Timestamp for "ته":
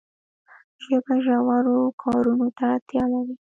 2.57-2.63